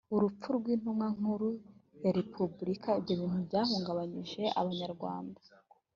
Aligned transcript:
urupfu 0.15 0.47
rw’intumwa 0.57 1.07
nkuru 1.17 1.49
ya 2.03 2.11
repubulika 2.17 2.89
ibyo 2.99 3.13
bintu 3.19 3.37
byahungabanyije 3.47 4.43
abanyarwanda. 4.59 5.39